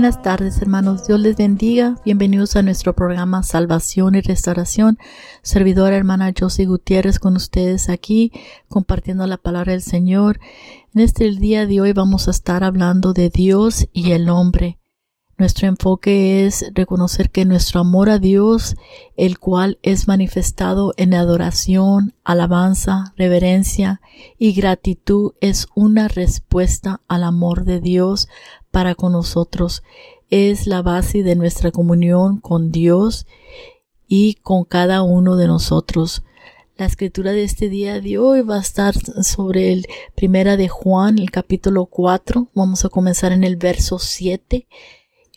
[0.00, 1.96] Buenas tardes hermanos, Dios les bendiga.
[2.06, 4.96] Bienvenidos a nuestro programa Salvación y Restauración.
[5.42, 8.32] Servidora hermana Josie Gutiérrez con ustedes aquí
[8.66, 10.40] compartiendo la palabra del Señor.
[10.94, 14.78] En este día de hoy vamos a estar hablando de Dios y el hombre.
[15.36, 18.76] Nuestro enfoque es reconocer que nuestro amor a Dios,
[19.16, 24.00] el cual es manifestado en adoración, alabanza, reverencia
[24.38, 28.28] y gratitud, es una respuesta al amor de Dios
[28.70, 29.82] para con nosotros.
[30.30, 33.26] Es la base de nuestra comunión con Dios
[34.06, 36.22] y con cada uno de nosotros.
[36.76, 41.18] La escritura de este día de hoy va a estar sobre el primera de Juan,
[41.18, 42.48] el capítulo 4.
[42.54, 44.66] Vamos a comenzar en el verso 7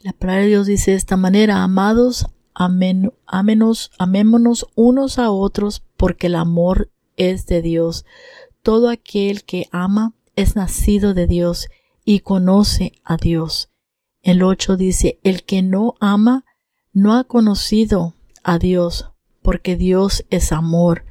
[0.04, 6.36] la palabra de Dios dice de esta manera, amados, amémonos unos a otros porque el
[6.36, 8.04] amor es de Dios.
[8.64, 11.70] Todo aquel que ama es nacido de Dios
[12.06, 13.70] y conoce a Dios.
[14.22, 16.46] El 8 dice, el que no ama
[16.94, 19.10] no ha conocido a Dios
[19.42, 21.06] porque Dios es amor.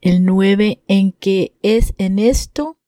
[0.00, 2.78] El 9 en que es en esto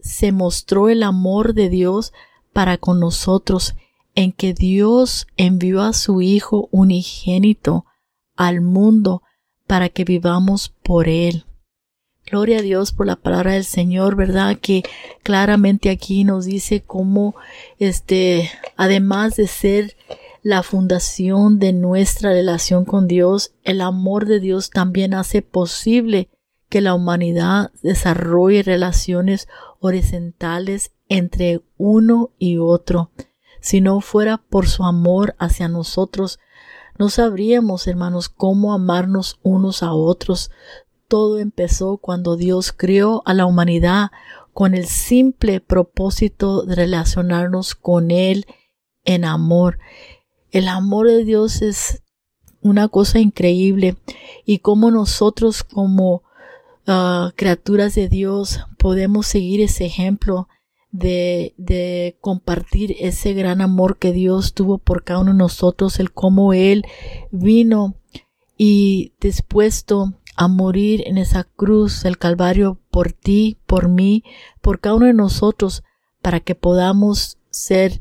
[0.00, 2.12] se mostró el amor de Dios
[2.52, 3.74] para con nosotros
[4.14, 7.86] en que Dios envió a su Hijo unigénito
[8.36, 9.22] al mundo
[9.66, 11.46] para que vivamos por Él.
[12.26, 14.56] Gloria a Dios por la palabra del Señor, ¿verdad?
[14.58, 14.82] Que
[15.22, 17.34] claramente aquí nos dice cómo,
[17.78, 19.96] este, además de ser
[20.42, 26.28] la fundación de nuestra relación con Dios, el amor de Dios también hace posible
[26.68, 29.46] que la humanidad desarrolle relaciones
[29.80, 33.10] horizontales entre uno y otro.
[33.60, 36.38] Si no fuera por su amor hacia nosotros,
[36.98, 40.50] no sabríamos, hermanos, cómo amarnos unos a otros.
[41.14, 44.10] Todo empezó cuando Dios crió a la humanidad
[44.52, 48.46] con el simple propósito de relacionarnos con Él
[49.04, 49.78] en amor.
[50.50, 52.02] El amor de Dios es
[52.62, 53.96] una cosa increíble
[54.44, 56.24] y cómo nosotros como
[56.86, 60.48] Ah, criaturas de Dios podemos seguir ese ejemplo
[60.90, 66.12] de, de compartir ese gran amor que Dios tuvo por cada uno de nosotros, el
[66.12, 66.84] cómo Él
[67.30, 67.94] vino
[68.58, 74.24] y dispuesto a morir en esa cruz del Calvario por ti, por mí,
[74.60, 75.82] por cada uno de nosotros,
[76.22, 78.00] para que podamos ser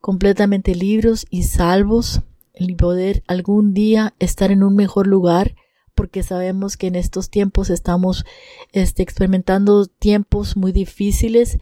[0.00, 2.22] completamente libres y salvos
[2.54, 5.54] y poder algún día estar en un mejor lugar
[5.98, 8.24] porque sabemos que en estos tiempos estamos
[8.70, 11.58] este, experimentando tiempos muy difíciles,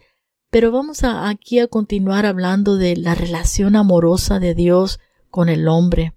[0.51, 4.99] pero vamos a, aquí a continuar hablando de la relación amorosa de Dios
[5.31, 6.13] con el hombre.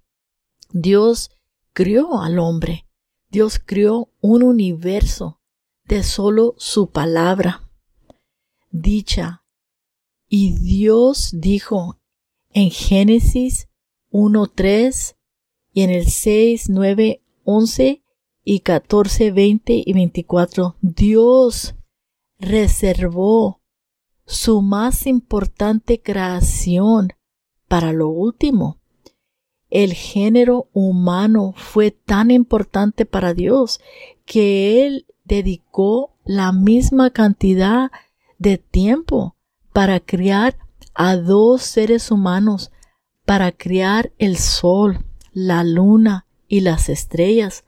[0.70, 1.30] Dios
[1.72, 2.84] crió al hombre.
[3.30, 5.41] Dios crió un universo
[5.84, 7.70] de solo su palabra
[8.70, 9.44] dicha.
[10.28, 12.00] Y Dios dijo
[12.50, 13.68] en Génesis
[14.10, 15.16] 1.3
[15.72, 18.02] y en el 6, 9, 11
[18.44, 21.74] y 14, 20 y 24, Dios
[22.38, 23.60] reservó
[24.26, 27.12] su más importante creación
[27.68, 28.79] para lo último.
[29.70, 33.81] El género humano fue tan importante para Dios
[34.25, 37.91] que Él dedicó la misma cantidad
[38.38, 39.36] de tiempo
[39.72, 40.59] para criar
[40.94, 42.72] a dos seres humanos,
[43.25, 47.64] para criar el sol, la luna y las estrellas,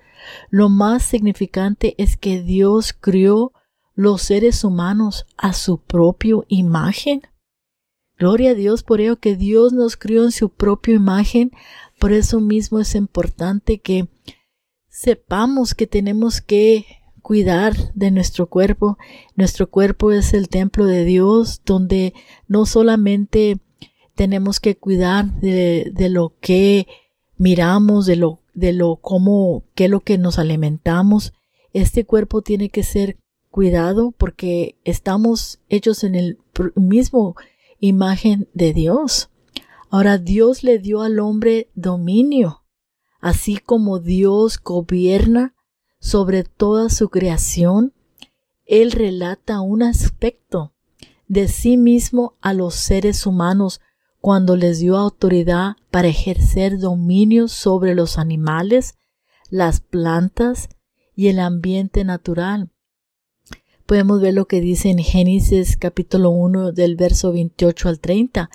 [0.50, 3.52] lo más significante es que Dios crió
[3.94, 7.22] los seres humanos a su propia imagen.
[8.18, 11.52] Gloria a Dios por ello que Dios nos crió en su propia imagen.
[12.02, 14.08] Por eso mismo es importante que
[14.88, 16.84] sepamos que tenemos que
[17.22, 18.98] cuidar de nuestro cuerpo.
[19.36, 22.12] Nuestro cuerpo es el templo de Dios donde
[22.48, 23.60] no solamente
[24.16, 26.88] tenemos que cuidar de, lo que
[27.36, 31.32] miramos, de lo de lo cómo, qué es lo que nos alimentamos.
[31.72, 33.16] Este cuerpo tiene que ser
[33.48, 36.38] cuidado porque estamos hechos en el
[36.74, 37.36] mismo
[37.78, 39.28] imagen de Dios.
[39.92, 42.64] Ahora Dios le dio al hombre dominio,
[43.20, 45.54] así como Dios gobierna
[46.00, 47.92] sobre toda su creación.
[48.64, 50.72] Él relata un aspecto
[51.28, 53.82] de sí mismo a los seres humanos
[54.22, 58.94] cuando les dio autoridad para ejercer dominio sobre los animales,
[59.50, 60.70] las plantas
[61.14, 62.70] y el ambiente natural.
[63.84, 68.48] Podemos ver lo que dice en Génesis capítulo 1 del verso 28 al 30.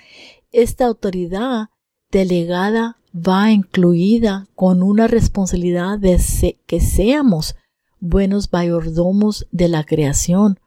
[0.57, 1.69] Esta autoridad
[2.09, 6.19] delegada va incluida con una responsabilidad de
[6.65, 7.56] que seamos
[8.00, 10.59] buenos mayordomos de la creación.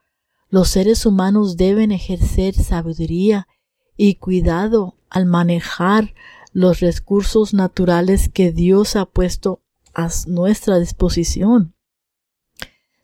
[0.48, 3.48] Los seres humanos deben ejercer sabiduría
[3.96, 6.14] y cuidado al manejar
[6.52, 9.60] los recursos naturales que Dios ha puesto
[9.92, 11.74] a nuestra disposición.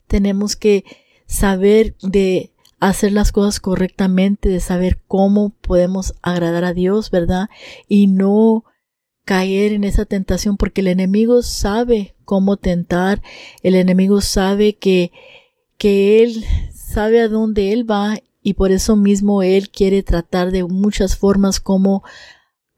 [0.07, 0.85] Tenemos que
[1.25, 7.49] saber de hacer las cosas correctamente, de saber cómo podemos agradar a Dios, ¿verdad?
[7.87, 8.65] Y no
[9.25, 13.21] caer en esa tentación porque el enemigo sabe cómo tentar,
[13.61, 15.11] el enemigo sabe que,
[15.77, 20.63] que él sabe a dónde él va y por eso mismo él quiere tratar de
[20.63, 22.03] muchas formas como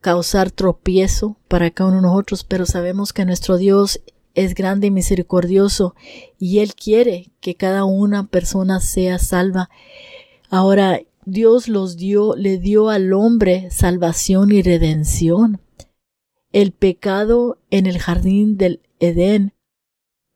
[0.00, 4.00] causar tropiezo para cada uno de nosotros, pero sabemos que nuestro Dios
[4.34, 5.94] es grande y misericordioso
[6.38, 9.70] y Él quiere que cada una persona sea salva.
[10.48, 15.60] Ahora, Dios los dio, le dio al hombre salvación y redención.
[16.52, 19.54] El pecado en el jardín del Edén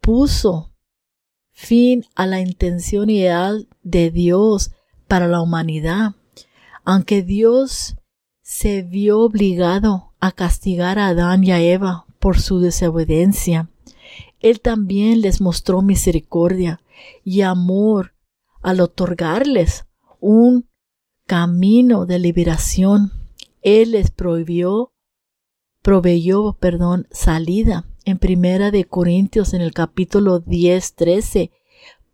[0.00, 0.73] puso
[1.52, 4.73] fin a la intención ideal de Dios
[5.08, 6.14] para la humanidad.
[6.85, 7.97] Aunque Dios
[8.43, 13.70] se vio obligado a castigar a Adán y a Eva por su desobediencia,
[14.44, 16.82] Él también les mostró misericordia
[17.25, 18.14] y amor
[18.61, 19.87] al otorgarles
[20.20, 20.69] un
[21.26, 23.11] camino de liberación.
[23.62, 24.93] Él les prohibió
[25.81, 31.50] proveyó, perdón, salida en Primera de Corintios en el capítulo 10, 13,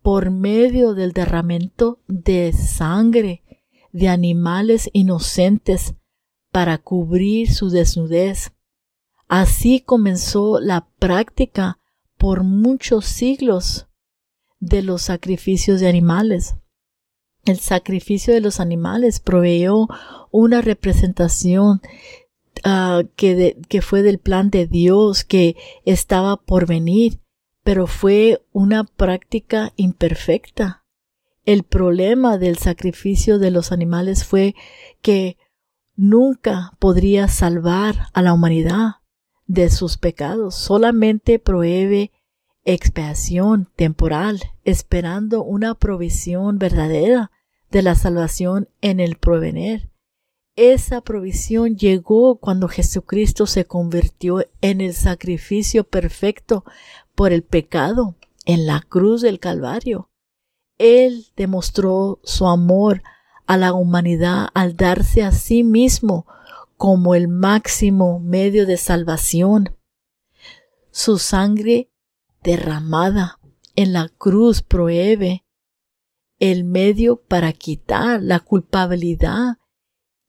[0.00, 3.42] por medio del derramamiento de sangre
[3.90, 5.96] de animales inocentes
[6.52, 8.52] para cubrir su desnudez.
[9.26, 11.79] Así comenzó la práctica
[12.20, 13.88] por muchos siglos
[14.60, 16.54] de los sacrificios de animales.
[17.44, 19.88] El sacrificio de los animales proveyó
[20.30, 21.80] una representación
[22.64, 27.20] Ah, que, que fue del plan de Dios que estaba por venir,
[27.64, 30.84] pero fue una práctica imperfecta.
[31.46, 34.54] El problema del sacrificio de los animales fue
[35.00, 35.38] que
[35.96, 38.96] nunca podría salvar a la humanidad
[39.50, 42.12] de sus pecados, solamente prohíbe
[42.64, 47.32] expiación temporal, esperando una provisión verdadera
[47.68, 49.90] de la salvación en el provenir.
[50.54, 56.64] Esa provisión llegó cuando Jesucristo se convirtió en el sacrificio perfecto
[57.16, 58.14] por el pecado
[58.44, 60.10] en la cruz del Calvario.
[60.78, 63.02] Él demostró su amor
[63.48, 66.24] a la humanidad al darse a sí mismo
[66.80, 69.76] como el máximo medio de salvación.
[70.90, 71.90] Su sangre
[72.42, 73.38] derramada
[73.76, 75.44] en la cruz prohíbe
[76.38, 79.58] el medio para quitar la culpabilidad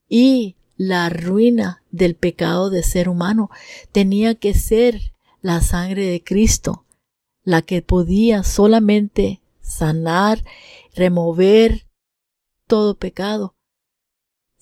[0.10, 3.50] y la ruina del pecado de ser humano
[3.94, 6.86] tenía que ser la sangre de Cristo,
[7.46, 10.44] la que podía solamente sanar,
[10.96, 11.88] remover
[12.68, 13.56] todo pecado.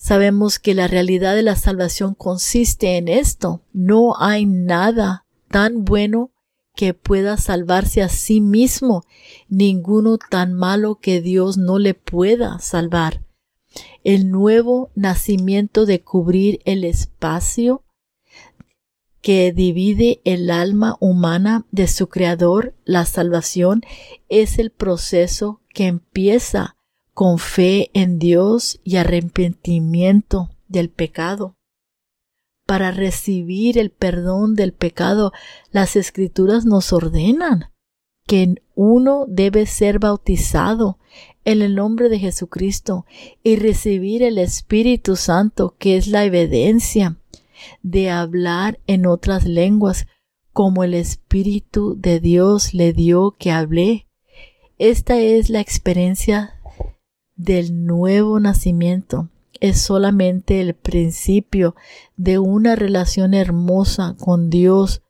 [0.02, 3.62] Sabemos que la realidad de la salvación consiste en esto.
[3.74, 6.32] No hay nada tan bueno
[6.74, 9.04] que pueda salvarse a sí mismo,
[9.50, 13.26] ninguno tan malo que Dios no le pueda salvar
[14.06, 17.84] el nuevo nacimiento de cubrir el espacio
[19.22, 23.82] que divide el alma humana de su creador, la salvación,
[24.30, 26.78] es el proceso que empieza
[27.20, 31.58] con fe en Dios y arrepentimiento del pecado.
[32.66, 35.34] Para recibir el perdón del pecado,
[35.70, 37.74] las escrituras nos ordenan
[38.26, 40.98] que uno debe ser bautizado
[41.44, 43.06] en el nombre de Jesucristo
[43.44, 47.18] y recibir el Espíritu Santo, que es la evidencia
[47.84, 50.08] de hablar en otras lenguas,
[50.54, 54.08] como el Espíritu de Dios le dio que hablé.
[54.78, 56.59] Esta es la experiencia
[57.40, 59.30] del nuevo nacimiento.
[59.62, 61.76] Es solamente el principio
[62.18, 65.02] de una relación hermosa con Dios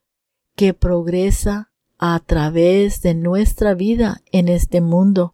[0.56, 5.34] que progresa a través de nuestra vida en este mundo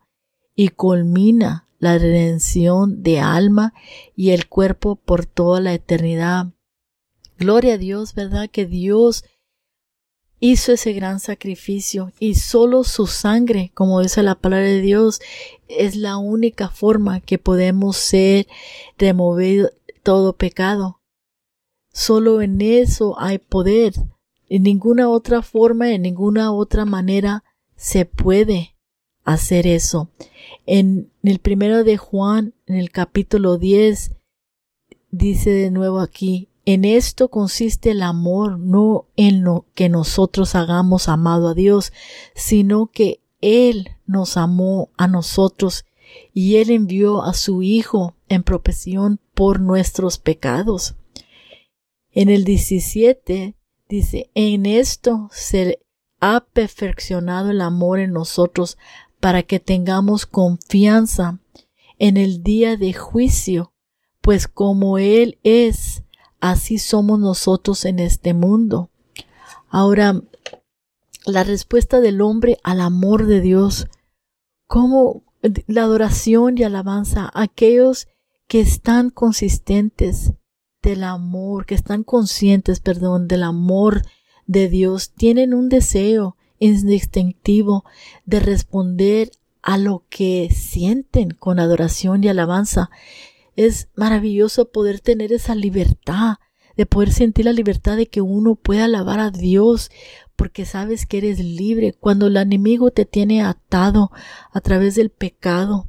[0.56, 3.74] y culmina la redención de alma
[4.16, 6.48] y el cuerpo por toda la eternidad.
[7.38, 8.50] Gloria a Dios, ¿verdad?
[8.50, 9.26] Que Dios
[10.52, 15.20] hizo ese gran sacrificio y solo su sangre, como dice la palabra de Dios,
[15.68, 18.48] es la única forma que podemos ser
[18.98, 19.72] removido
[20.04, 21.02] todo pecado.
[21.92, 23.94] Solo en eso hay poder.
[24.48, 27.44] En ninguna otra forma, en ninguna otra manera
[27.76, 28.76] se puede
[29.24, 30.10] hacer eso.
[30.68, 34.12] En el primero de Juan, en el capítulo 10,
[35.10, 41.08] dice de nuevo aquí, en esto consiste el amor, no en lo que nosotros hagamos
[41.08, 41.94] amado a Dios,
[42.34, 45.86] sino que Él nos amó a nosotros
[46.34, 50.96] y Él envió a su Hijo en propiciación por nuestros pecados.
[52.12, 53.56] En el 17
[53.88, 55.80] dice, en esto se
[56.20, 58.78] ha perfeccionado el amor en nosotros
[59.20, 61.40] para que tengamos confianza
[62.00, 63.74] en el día de juicio,
[64.22, 66.05] pues como Él es,
[66.52, 68.90] así somos nosotros en este mundo.
[69.70, 70.22] Ahora,
[71.26, 73.88] la respuesta del hombre al amor de Dios,
[74.68, 75.24] como
[75.68, 78.08] la adoración y alabanza aquellos
[78.48, 80.34] que están consistentes
[80.82, 84.04] del amor, que están conscientes, perdón, del amor
[84.46, 87.86] de Dios, tienen un deseo instintivo
[88.26, 89.32] de responder
[89.64, 92.92] a lo que sienten con adoración y alabanza.
[93.56, 96.36] Es maravilloso poder tener esa libertad,
[96.76, 99.92] de poder sentir la libertad de que uno pueda alabar a Dios,
[100.36, 104.12] porque sabes que eres libre cuando el enemigo te tiene atado
[104.52, 105.88] a través del pecado.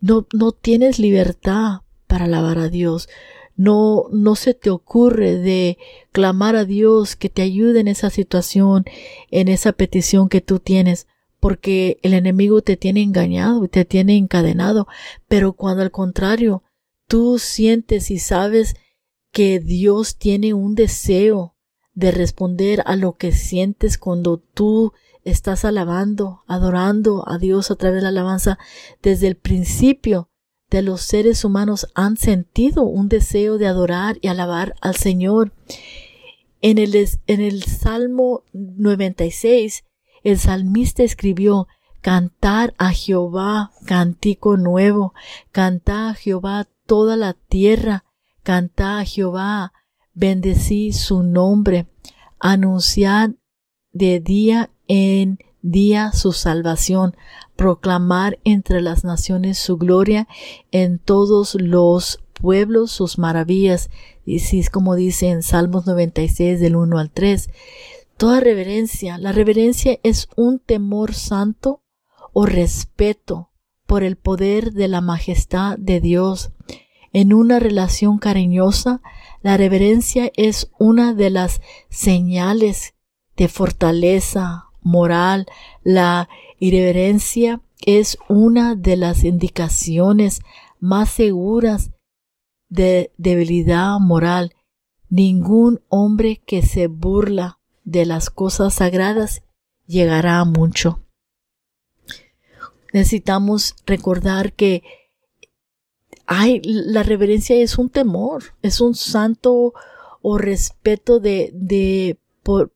[0.00, 3.08] No, no tienes libertad para alabar a Dios.
[3.56, 5.78] No, no se te ocurre de
[6.12, 8.84] clamar a Dios que te ayude en esa situación,
[9.30, 11.06] en esa petición que tú tienes,
[11.40, 14.88] porque el enemigo te tiene engañado y te tiene encadenado.
[15.28, 16.62] Pero cuando al contrario,
[17.10, 18.76] tú sientes y sabes
[19.32, 21.56] que Dios tiene un deseo
[21.92, 24.92] de responder a lo que sientes cuando tú
[25.24, 28.60] estás alabando, adorando a Dios a través de la alabanza
[29.02, 30.30] desde el principio
[30.70, 35.52] de los seres humanos han sentido un deseo de adorar y alabar al Señor.
[36.60, 36.94] En el,
[37.26, 39.82] en el Salmo 96
[40.22, 41.66] el salmista escribió,
[42.02, 45.12] Cantar a Jehová cantico nuevo,
[45.50, 48.04] cantad a Jehová toda la tierra,
[48.42, 49.72] cantad a Jehová,
[50.12, 51.86] bendecí su nombre,
[52.40, 53.30] anunciad
[53.92, 57.14] de día en día su salvación,
[57.54, 60.26] proclamar entre las naciones su gloria,
[60.72, 63.88] en todos los pueblos sus maravillas,
[64.24, 67.50] y si es como dice en Salmos 96 del 1 al 3,
[68.16, 71.84] Toda reverencia, la reverencia es un temor santo
[72.32, 73.49] o respeto
[73.90, 76.52] por el poder de la majestad de Dios.
[77.12, 79.02] En una relación cariñosa,
[79.42, 82.94] la reverencia es una de las señales
[83.36, 85.46] de fortaleza moral.
[85.82, 86.28] La
[86.60, 90.38] irreverencia es una de las indicaciones
[90.78, 91.90] más seguras
[92.68, 94.54] de debilidad moral.
[95.08, 99.42] Ningún hombre que se burla de las cosas sagradas
[99.88, 101.02] llegará a mucho.
[102.92, 104.82] Necesitamos recordar que
[106.26, 109.74] hay, la reverencia es un temor, es un santo
[110.22, 112.72] o respeto de, de, por,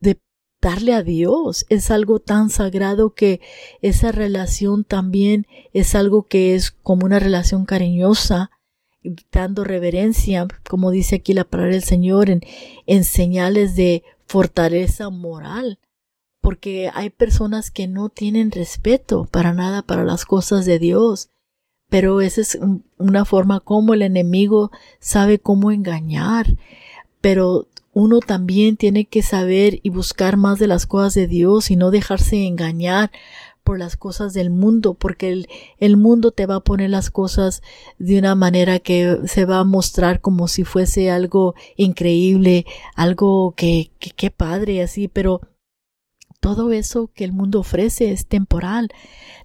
[0.00, 0.18] de
[0.60, 1.66] darle a Dios.
[1.68, 3.40] Es algo tan sagrado que
[3.82, 8.50] esa relación también es algo que es como una relación cariñosa,
[9.30, 12.40] dando reverencia, como dice aquí la palabra del Señor, en,
[12.86, 15.78] en señales de fortaleza moral,
[16.46, 21.28] porque hay personas que no tienen respeto para nada para las cosas de Dios,
[21.90, 22.56] pero esa es
[22.98, 26.46] una forma como el enemigo sabe cómo engañar,
[27.20, 31.74] pero uno también tiene que saber y buscar más de las cosas de Dios y
[31.74, 33.10] no dejarse engañar
[33.64, 35.46] por las cosas del mundo, porque
[35.80, 37.60] el, mundo te va a poner las cosas
[37.98, 43.90] de una manera que se va a mostrar como si fuese algo increíble, algo que,
[43.98, 45.40] que, que padre, así, pero
[46.46, 48.90] todo eso que el mundo ofrece es temporal.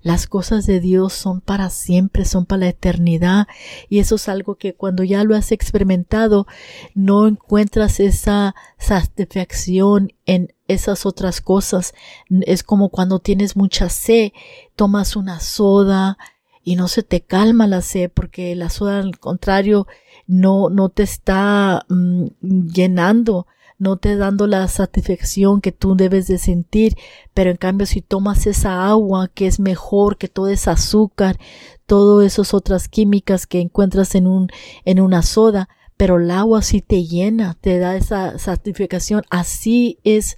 [0.03, 3.47] Las cosas de Dios son para siempre, son para la eternidad.
[3.89, 6.45] Y eso es algo que cuando ya lo has experimentado,
[6.93, 11.95] no encuentras esa satisfacción en esas otras cosas.
[12.41, 14.29] Es como cuando tienes mucha sed,
[14.75, 16.19] tomas una soda
[16.63, 19.87] y no se te calma la sed porque la soda al contrario
[20.27, 22.27] no, no te está mm,
[22.67, 23.47] llenando
[23.81, 26.95] no te dando la satisfacción que tú debes de sentir,
[27.33, 31.39] pero en cambio si tomas esa agua que es mejor que todo ese azúcar,
[31.87, 34.49] todas esas otras químicas que encuentras en un,
[34.85, 40.37] en una soda, pero el agua sí te llena, te da esa satisfacción, así es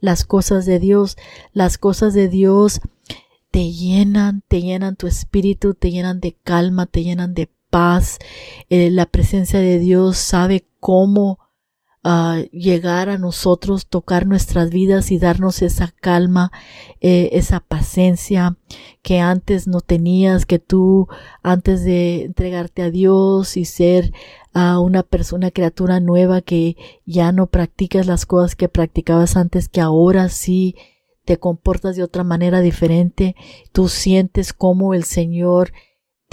[0.00, 1.16] las cosas de Dios,
[1.52, 2.80] las cosas de Dios
[3.50, 8.18] te llenan, te llenan tu espíritu, te llenan de calma, te llenan de paz.
[8.70, 11.40] Eh, la presencia de Dios sabe cómo
[12.52, 16.52] llegar a nosotros, tocar nuestras vidas y darnos esa calma,
[17.00, 18.56] eh, esa paciencia
[19.02, 21.08] que antes no tenías, que tú
[21.42, 24.12] antes de entregarte a Dios y ser
[24.52, 29.80] a una persona, criatura nueva que ya no practicas las cosas que practicabas antes, que
[29.80, 30.76] ahora sí
[31.24, 33.34] te comportas de otra manera diferente,
[33.72, 35.72] tú sientes cómo el Señor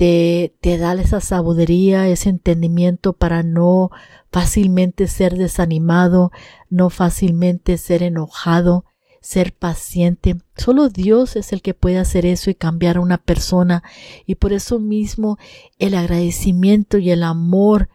[0.01, 3.91] te, te da esa sabiduría, ese entendimiento para no
[4.31, 6.31] fácilmente ser desanimado,
[6.71, 8.85] no fácilmente ser enojado,
[9.21, 10.37] ser paciente.
[10.57, 13.83] Solo Dios es el que puede hacer eso y cambiar a una persona.
[14.25, 15.37] Y por eso mismo
[15.77, 17.89] el agradecimiento y el amor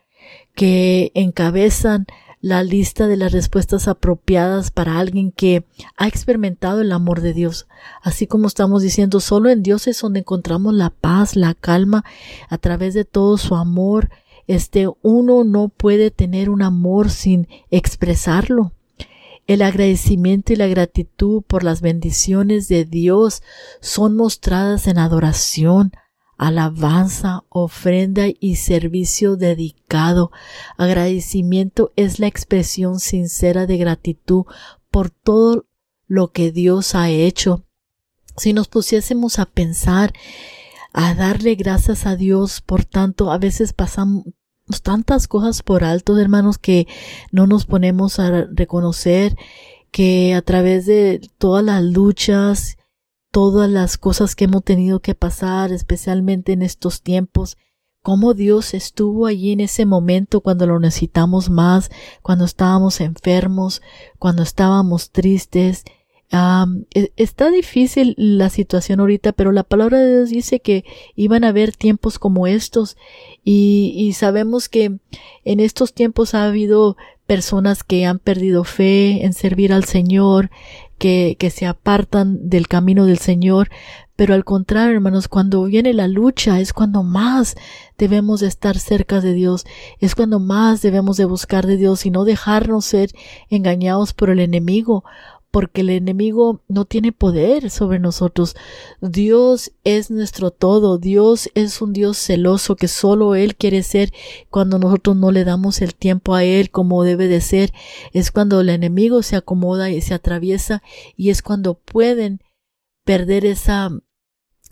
[0.55, 2.07] que encabezan
[2.47, 5.65] la lista de las respuestas apropiadas para alguien que
[5.97, 7.67] ha experimentado el amor de Dios.
[8.03, 12.05] Así como estamos diciendo, solo en Dios es donde encontramos la paz, la calma,
[12.49, 14.11] a través de todo su amor.
[14.47, 18.71] Este, uno no puede tener un amor sin expresarlo.
[19.49, 23.43] El agradecimiento y la gratitud por las bendiciones de Dios
[23.81, 25.91] son mostradas en adoración,
[26.37, 30.31] alabanza, ofrenda y servicio dedicado.
[30.77, 34.45] Agradecimiento es la expresión sincera de gratitud
[34.91, 35.67] por todo
[36.07, 37.65] lo que Dios ha hecho.
[38.37, 40.13] Si nos pusiésemos a pensar,
[40.93, 44.25] a darle gracias a Dios por tanto, a veces pasamos,
[44.83, 46.87] tantas cosas por alto, hermanos, que
[47.31, 49.37] no nos ponemos a reconocer
[49.91, 52.77] que a través de todas las luchas,
[53.31, 57.57] todas las cosas que hemos tenido que pasar, especialmente en estos tiempos,
[58.03, 61.91] cómo Dios estuvo allí en ese momento cuando lo necesitamos más,
[62.23, 63.83] cuando estábamos enfermos,
[64.19, 65.85] cuando estábamos tristes,
[66.95, 71.49] e, está difícil la situación ahorita, pero la palabra de Dios dice que iban a
[71.49, 72.97] haber tiempos como estos
[73.45, 74.99] y, y sabemos que
[75.45, 80.51] en estos tiempos ha habido personas que han perdido fe en servir al Señor,
[80.99, 83.69] que, que se apartan del camino del Señor,
[84.17, 87.55] pero al contrario, hermanos, cuando viene la lucha es cuando más
[87.99, 89.67] debemos de estar cerca de Dios,
[90.01, 93.11] es cuando más debemos de buscar de Dios y no dejarnos ser
[93.51, 95.05] engañados por el enemigo,
[95.57, 98.57] porque el enemigo no tiene poder sobre nosotros.
[99.01, 104.13] Dios es nuestro todo, Dios es un Dios celoso que solo Él quiere ser
[104.51, 107.73] cuando nosotros no le damos el tiempo a Él como debe de ser.
[108.13, 110.83] Es cuando el enemigo se acomoda y se atraviesa
[111.17, 112.43] y es cuando pueden
[113.07, 113.89] perder esa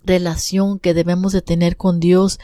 [0.03, 2.37] relación que debemos de tener con Dios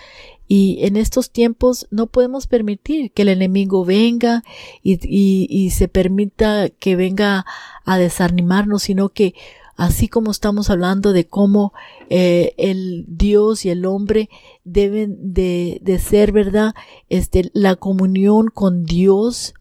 [0.53, 4.43] y en estos tiempos no podemos permitir que el enemigo venga
[4.83, 7.45] y, y, se permita que venga
[7.85, 9.33] a desanimarnos, sino que
[9.77, 11.71] así como estamos hablando de cómo
[12.09, 14.29] eh, el Dios y el hombre
[14.65, 16.75] deben de, de ser, ¿verdad?
[17.07, 19.53] Este, la comunión con Dios,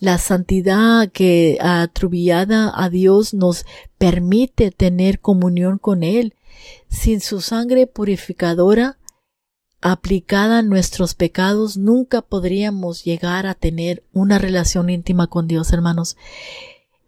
[0.00, 3.66] la santidad que atribuyada a Dios nos
[3.98, 6.32] permite tener comunión con Él.
[6.88, 8.96] Sin su sangre purificadora,
[9.84, 16.16] aplicada a nuestros pecados, nunca podríamos llegar a tener una relación íntima con Dios, hermanos.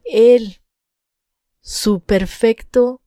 [0.05, 0.59] Él,
[1.63, 3.01] su perfecto,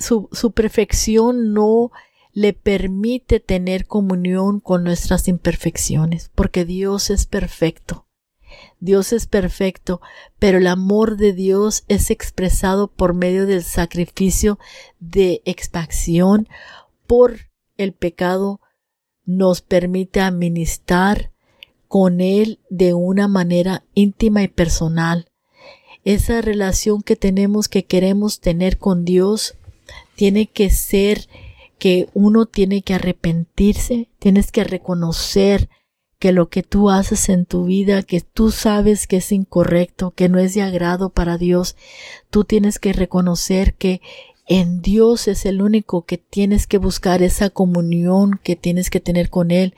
[0.00, 1.92] su perfección no
[2.32, 8.08] le permite tener comunión con nuestras imperfecciones, porque Dios es perfecto.
[8.80, 10.00] Dios es perfecto,
[10.40, 14.58] pero el amor de Dios es expresado por medio del sacrificio
[14.98, 16.48] de expiación
[17.06, 17.45] por
[17.76, 18.60] el pecado
[19.24, 21.30] nos permite administrar
[21.88, 25.30] con Él de una manera íntima y personal.
[26.04, 29.56] Esa relación que tenemos, que queremos tener con Dios,
[30.14, 31.28] tiene que ser
[31.78, 35.68] que uno tiene que arrepentirse, tienes que reconocer
[36.18, 40.28] que lo que tú haces en tu vida, que tú sabes que es incorrecto, que
[40.28, 41.76] no es de agrado para Dios,
[42.30, 44.00] tú tienes que reconocer que
[44.46, 49.28] en Dios es el único que tienes que buscar esa comunión que tienes que tener
[49.28, 49.74] con Él,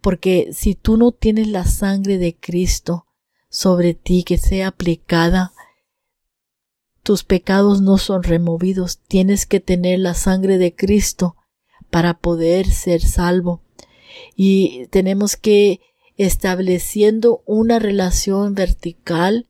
[0.00, 3.06] porque si tú no tienes la sangre de Cristo
[3.48, 5.52] sobre ti que sea aplicada,
[7.02, 11.36] tus pecados no son removidos, tienes que tener la sangre de Cristo
[11.90, 13.62] para poder ser salvo.
[14.36, 15.80] Y tenemos que
[16.16, 19.48] estableciendo una relación vertical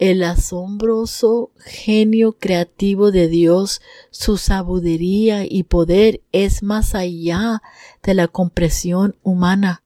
[0.00, 7.62] el asombroso genio creativo de Dios, su sabiduría y poder es más allá
[8.02, 9.84] de la compresión humana.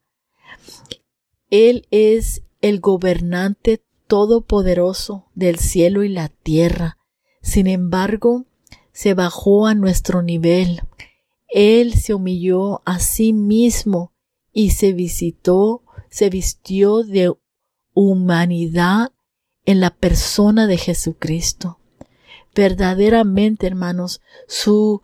[1.50, 6.96] Él es el gobernante todopoderoso del cielo y la tierra.
[7.42, 8.46] Sin embargo,
[8.92, 10.82] se bajó a nuestro nivel.
[11.48, 14.12] Él se humilló a sí mismo
[14.52, 17.34] y se visitó, se vistió de
[17.94, 19.13] humanidad
[19.64, 21.78] en la persona de Jesucristo.
[22.54, 25.02] Verdaderamente, hermanos, su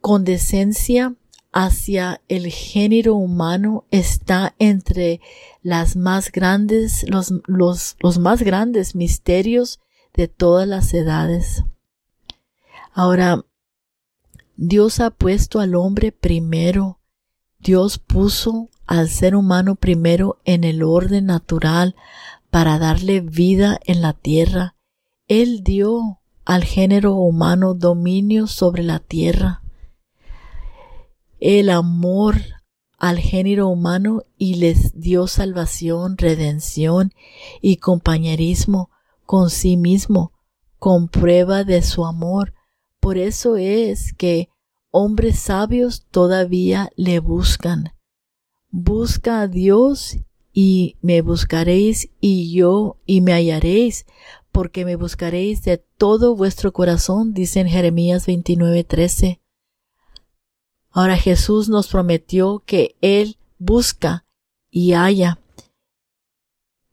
[0.00, 1.14] condescencia
[1.52, 5.20] hacia el género humano está entre
[5.62, 9.80] las más grandes, los, los, los más grandes misterios
[10.12, 11.64] de todas las edades.
[12.92, 13.44] Ahora,
[14.56, 17.00] Dios ha puesto al hombre primero.
[17.58, 21.96] Dios puso al ser humano primero en el orden natural
[22.54, 24.76] para darle vida en la tierra.
[25.26, 29.64] Él dio al género humano dominio sobre la tierra.
[31.40, 32.36] El amor
[32.96, 37.10] al género humano y les dio salvación, redención
[37.60, 38.88] y compañerismo
[39.26, 40.30] con sí mismo,
[40.78, 42.54] con prueba de su amor.
[43.00, 44.48] Por eso es que
[44.92, 47.94] hombres sabios todavía le buscan.
[48.70, 50.18] Busca a Dios
[50.56, 54.06] y me buscaréis y yo y me hallaréis,
[54.52, 59.40] porque me buscaréis de todo vuestro corazón, dice en Jeremías 29:13.
[60.90, 64.26] Ahora Jesús nos prometió que Él busca
[64.70, 65.40] y halla.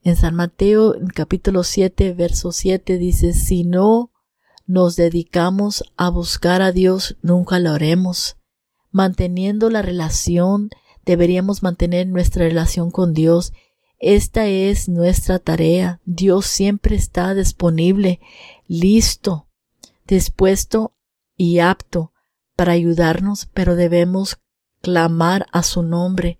[0.02, 4.12] En San Mateo, en capítulo 7, verso 7, dice, si no
[4.66, 8.38] nos dedicamos a buscar a Dios, nunca lo haremos.
[8.90, 10.72] Manteniendo la relación,
[11.06, 13.54] deberíamos mantener nuestra relación con Dios.
[14.00, 16.02] Esta es nuestra tarea.
[16.06, 18.20] Dios siempre está disponible,
[18.68, 19.48] listo,
[20.08, 20.94] dispuesto
[21.38, 22.12] y apto
[22.56, 24.40] para ayudarnos, pero debemos
[24.82, 26.40] clamar a su nombre.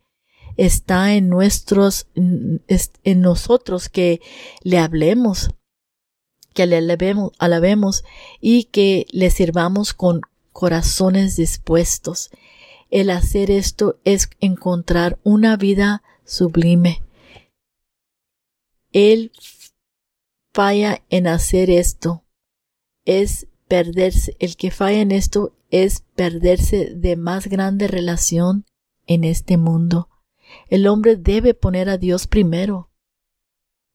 [0.58, 4.22] Está en nuestros, en nosotros que
[4.62, 5.52] le hablemos,
[6.54, 8.04] que le alabemos, alabemos
[8.40, 10.22] y que le sirvamos con
[10.52, 12.30] corazones dispuestos.
[12.92, 17.02] El hacer esto es encontrar una vida sublime.
[18.92, 19.32] Él
[20.54, 22.26] falla en hacer esto.
[23.06, 28.66] Es perderse, el que falla en esto es perderse de más grande relación
[29.08, 30.10] en este mundo.
[30.68, 32.90] El hombre debe poner a Dios primero.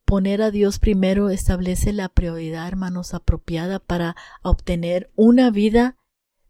[0.07, 5.99] Poner a Dios primero establece la prioridad, hermanos, apropiada para obtener una vida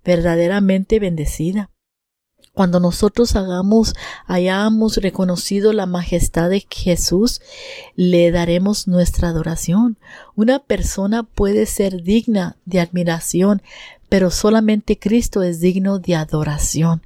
[0.05, 1.73] verdaderamente bendecida.
[2.57, 7.43] Cuando nosotros hagamos, hayamos reconocido la majestad de Jesús,
[7.97, 9.99] le daremos nuestra adoración.
[10.37, 13.61] Una persona puede ser digna de admiración,
[14.09, 17.03] pero solamente Cristo es digno de adoración.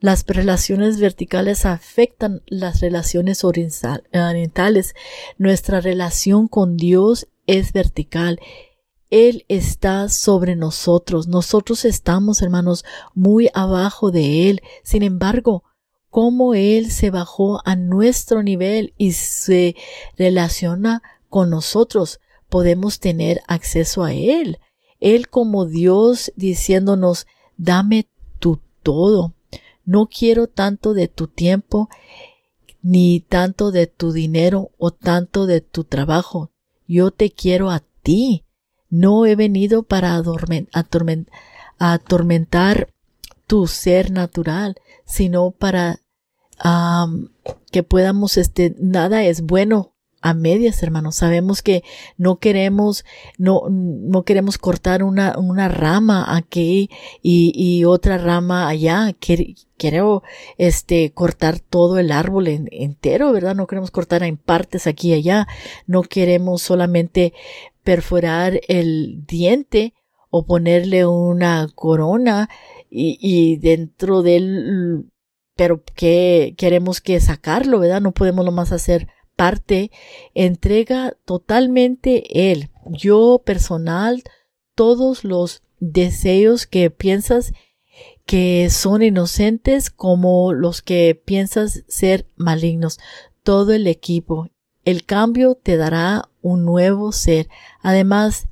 [0.00, 4.96] Las relaciones verticales afectan las relaciones orientales.
[5.38, 8.40] Nuestra relación con Dios es vertical
[9.10, 11.28] él está sobre nosotros.
[11.28, 14.62] Nosotros estamos, hermanos, muy abajo de Él.
[14.82, 15.62] Sin embargo,
[16.10, 19.76] cómo Él se bajó a nuestro nivel y se
[20.16, 24.58] relaciona con nosotros, podemos tener acceso a Él.
[24.98, 29.34] Él como Dios diciéndonos, dame tu todo.
[29.84, 31.88] No quiero tanto de tu tiempo,
[32.82, 36.50] ni tanto de tu dinero o tanto de tu trabajo.
[36.88, 38.45] Yo te quiero a ti.
[38.88, 40.22] No he venido para
[41.78, 42.88] atormentar
[43.46, 46.00] tu ser natural, sino para
[47.70, 51.16] que podamos, este, nada es bueno a medias, hermanos.
[51.16, 51.84] Sabemos que
[52.16, 53.04] no queremos,
[53.38, 55.34] no, no queremos cortar una,
[55.68, 56.90] rama aquí
[57.22, 59.14] y, otra rama allá.
[59.20, 60.22] Quiero,
[60.58, 63.54] este, cortar todo el árbol entero, ¿verdad?
[63.54, 65.46] No queremos cortar en partes aquí y allá.
[65.86, 67.32] No queremos solamente
[67.86, 69.94] perforar el diente
[70.28, 72.50] o ponerle una corona
[72.90, 75.06] y, y dentro del
[75.54, 78.02] pero que queremos que sacarlo, ¿verdad?
[78.02, 79.90] No podemos lo más hacer parte,
[80.34, 84.24] entrega totalmente él, yo personal,
[84.74, 87.52] todos los deseos que piensas
[88.26, 92.98] que son inocentes como los que piensas ser malignos,
[93.44, 94.48] todo el equipo.
[94.86, 97.48] El cambio te dará un nuevo ser.
[97.82, 98.46] Además,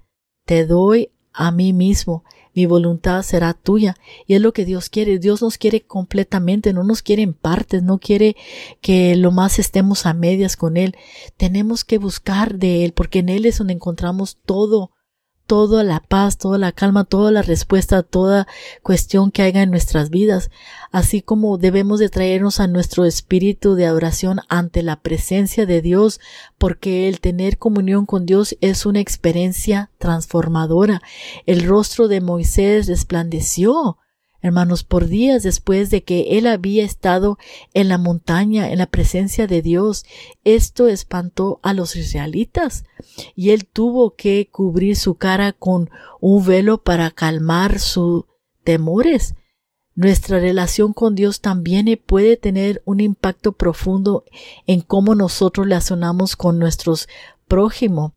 [0.45, 2.25] te doy a mí mismo.
[2.55, 3.97] Mi voluntad será tuya.
[4.27, 5.21] Y es lo que Dios quiere.
[5.21, 8.35] Dios nos quiere completamente, no nos quiere en partes, no quiere
[8.81, 10.97] que lo más estemos a medias con Él.
[11.37, 14.91] Tenemos que buscar de Él, porque en Él es donde encontramos todo
[15.47, 18.47] toda la paz, toda la calma, toda la respuesta a toda
[18.83, 20.51] cuestión que haya en nuestras vidas,
[20.91, 26.21] así como debemos de traernos a nuestro espíritu de adoración ante la presencia de Dios,
[26.59, 31.03] porque el tener comunión con Dios es una experiencia transformadora.
[31.47, 33.99] El rostro de Moisés resplandeció
[34.45, 37.39] hermanos, por días después de que él había estado
[37.73, 40.05] en la montaña, en la presencia de Dios.
[40.45, 42.85] Esto espantó a los israelitas
[43.35, 45.89] y él tuvo que cubrir su cara con
[46.21, 48.25] un velo para calmar sus
[48.65, 49.35] temores.
[49.95, 54.25] Nuestra relación con Dios también puede tener un impacto profundo
[54.67, 57.09] en cómo nosotros relacionamos con nuestros
[57.49, 58.13] prójimos.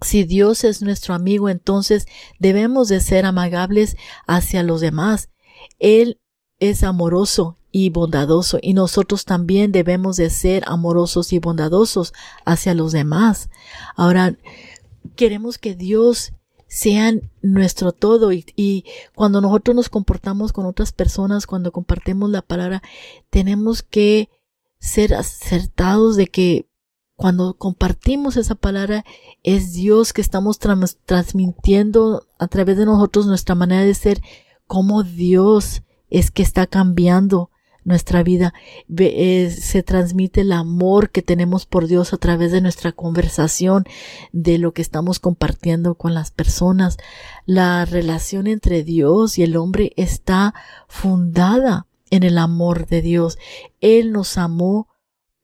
[0.00, 2.06] Si Dios es nuestro amigo, entonces
[2.38, 3.96] debemos de ser amagables
[4.28, 5.30] hacia los demás.
[5.78, 6.20] Él
[6.60, 12.12] es amoroso y bondadoso y nosotros también debemos de ser amorosos y bondadosos
[12.44, 13.50] hacia los demás.
[13.94, 14.36] Ahora,
[15.16, 16.32] queremos que Dios
[16.68, 22.82] sea nuestro todo y, cuando nosotros nos comportamos con otras personas, cuando compartimos la palabra,
[23.30, 24.28] tenemos que
[24.78, 26.68] ser acertados de que
[27.16, 29.04] cuando compartimos esa palabra
[29.42, 34.20] es Dios que estamos transmitiendo a través de nosotros nuestra manera de ser,
[34.68, 37.50] como Dios es que está cambiando
[37.88, 38.54] nuestra vida.
[38.96, 43.84] Eh, se transmite el amor que tenemos por Dios a través de nuestra conversación,
[44.30, 46.98] de lo que estamos compartiendo con las personas.
[47.46, 50.54] La relación entre Dios y el hombre está
[50.86, 53.38] fundada en el amor de Dios.
[53.80, 54.88] Él nos amó,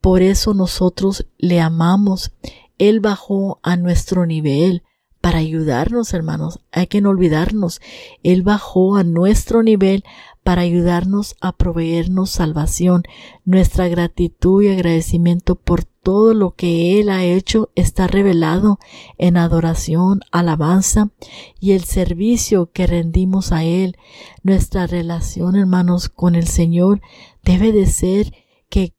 [0.00, 2.32] por eso nosotros le amamos.
[2.78, 4.83] Él bajó a nuestro nivel
[5.24, 6.60] para ayudarnos, hermanos.
[6.70, 7.80] Hay que no olvidarnos.
[8.22, 10.04] Él bajó a nuestro nivel
[10.42, 13.04] para ayudarnos a proveernos salvación.
[13.46, 18.78] Nuestra gratitud y agradecimiento por todo lo que Él ha hecho está revelado
[19.16, 21.08] en adoración, alabanza
[21.58, 23.96] y el servicio que rendimos a Él.
[24.42, 27.00] Nuestra relación, hermanos, con el Señor
[27.42, 28.34] debe de ser
[28.68, 28.92] que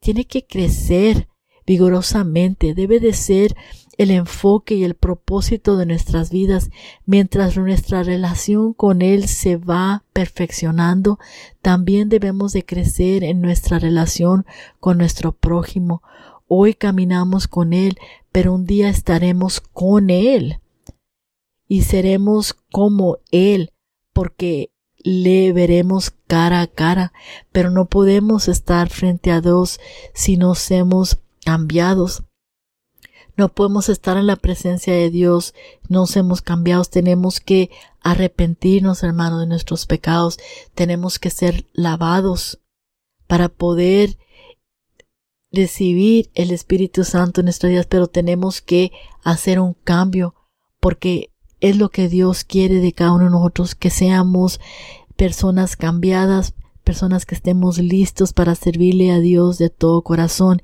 [0.00, 1.28] tiene que crecer
[1.66, 3.56] vigorosamente, debe de ser
[3.98, 6.70] el enfoque y el propósito de nuestras vidas,
[7.06, 11.18] mientras nuestra relación con Él se va perfeccionando,
[11.62, 14.46] también debemos de crecer en nuestra relación
[14.80, 16.02] con nuestro prójimo.
[16.46, 17.98] Hoy caminamos con Él,
[18.32, 20.60] pero un día estaremos con Él
[21.68, 23.72] y seremos como Él,
[24.12, 27.12] porque le veremos cara a cara,
[27.52, 29.78] pero no podemos estar frente a Dios
[30.14, 32.24] si nos hemos cambiados.
[33.36, 35.54] No podemos estar en la presencia de Dios,
[35.88, 37.70] nos hemos cambiado, tenemos que
[38.00, 40.38] arrepentirnos, hermano, de nuestros pecados,
[40.74, 42.60] tenemos que ser lavados
[43.26, 44.16] para poder
[45.50, 48.92] recibir el Espíritu Santo en nuestras vidas, pero tenemos que
[49.22, 50.34] hacer un cambio
[50.80, 54.60] porque es lo que Dios quiere de cada uno de nosotros, que seamos
[55.16, 60.60] personas cambiadas, personas que estemos listos para servirle a Dios de todo corazón.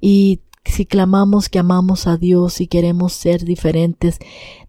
[0.00, 4.18] Y si clamamos que amamos a Dios y queremos ser diferentes,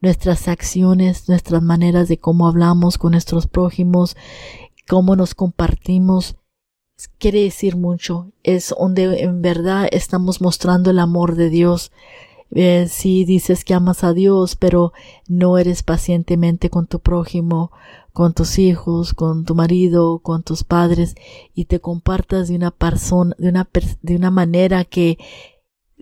[0.01, 4.15] nuestras acciones, nuestras maneras de cómo hablamos con nuestros prójimos,
[4.87, 6.37] cómo nos compartimos,
[7.17, 8.31] quiere decir mucho.
[8.43, 11.91] Es donde en verdad estamos mostrando el amor de Dios.
[12.51, 14.91] Eh, si dices que amas a Dios, pero
[15.27, 17.71] no eres pacientemente con tu prójimo,
[18.11, 21.15] con tus hijos, con tu marido, con tus padres,
[21.53, 23.69] y te compartas de una persona, de una,
[24.01, 25.19] de una manera que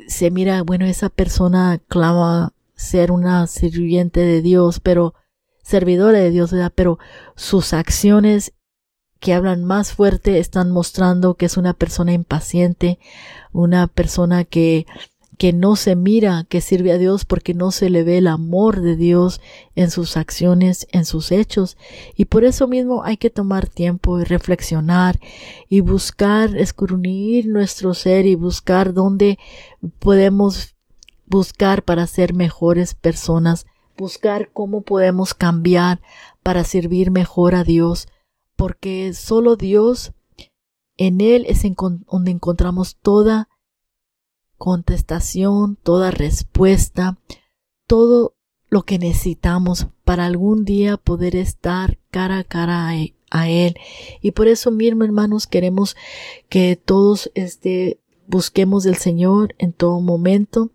[0.07, 5.15] se mira, bueno, esa persona clama ser una sirviente de Dios, pero
[5.63, 6.71] servidora de Dios, ¿verdad?
[6.75, 6.99] Pero
[7.35, 8.53] sus acciones
[9.19, 12.99] que hablan más fuerte están mostrando que es una persona impaciente,
[13.51, 14.85] una persona que
[15.37, 18.81] que no se mira que sirve a Dios porque no se le ve el amor
[18.81, 19.39] de Dios
[19.75, 21.77] en sus acciones, en sus hechos.
[22.15, 25.19] Y por eso mismo hay que tomar tiempo y reflexionar
[25.69, 29.37] y buscar, escurrir nuestro ser y buscar dónde
[29.99, 30.75] podemos
[31.27, 36.01] buscar para ser mejores personas, buscar cómo podemos cambiar
[36.41, 38.07] para servir mejor a Dios,
[38.55, 40.13] porque solo Dios,
[40.97, 41.61] en Él es
[42.07, 43.49] donde encontramos toda
[44.57, 47.17] contestación, toda respuesta,
[47.87, 48.35] todo
[48.69, 52.89] lo que necesitamos para algún día poder estar cara a cara
[53.29, 53.75] a, Él.
[54.21, 55.95] Y por eso mismo, hermanos, queremos
[56.49, 60.71] que todos este, busquemos del Señor en todo momento,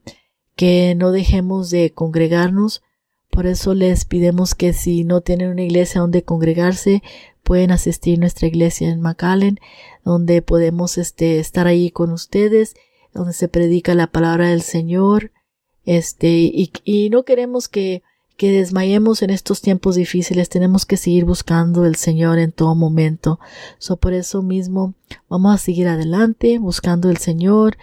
[0.56, 2.82] que no dejemos de congregarnos.
[3.30, 7.02] Por eso les pidemos que si no tienen una iglesia donde congregarse,
[7.42, 9.58] pueden asistir a nuestra iglesia en McAllen,
[10.04, 12.74] donde podemos este, estar ahí con ustedes
[13.12, 15.32] donde se predica la palabra del Señor,
[15.84, 18.02] este, y, y no queremos que,
[18.36, 23.38] que desmayemos en estos tiempos difíciles, tenemos que seguir buscando el Señor en todo momento.
[23.78, 24.94] So, por eso mismo
[25.28, 27.76] vamos a seguir adelante, buscando el Señor,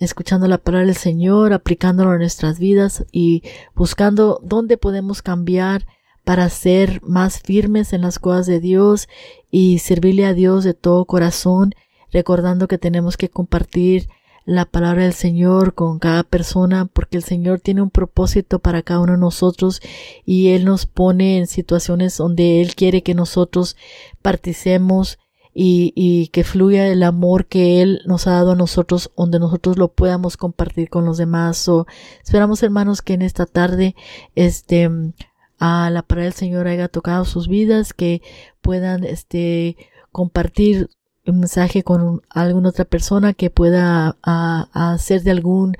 [0.00, 3.42] escuchando la palabra del Señor, aplicándolo en nuestras vidas y
[3.74, 5.86] buscando dónde podemos cambiar
[6.24, 9.08] para ser más firmes en las cosas de Dios
[9.50, 11.74] y servirle a Dios de todo corazón,
[12.12, 14.08] recordando que tenemos que compartir
[14.50, 18.98] la palabra del Señor con cada persona porque el Señor tiene un propósito para cada
[18.98, 19.80] uno de nosotros
[20.26, 23.76] y Él nos pone en situaciones donde Él quiere que nosotros
[24.22, 25.20] participemos
[25.54, 29.78] y, y, que fluya el amor que Él nos ha dado a nosotros, donde nosotros
[29.78, 31.68] lo podamos compartir con los demás.
[31.68, 31.86] O
[32.24, 33.94] esperamos, hermanos, que en esta tarde,
[34.34, 34.90] este,
[35.58, 38.22] a la palabra del Señor haya tocado sus vidas, que
[38.62, 39.76] puedan, este,
[40.12, 40.88] compartir
[41.26, 45.76] un mensaje con alguna otra persona que pueda hacer de algún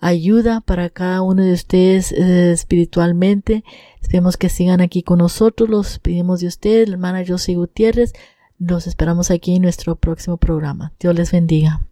[0.00, 3.64] ayuda para cada uno de ustedes eh, espiritualmente.
[4.00, 5.68] Esperemos que sigan aquí con nosotros.
[5.68, 8.12] Los pedimos de ustedes, hermana Josie Gutiérrez.
[8.58, 10.92] Los esperamos aquí en nuestro próximo programa.
[10.98, 11.87] Dios les bendiga.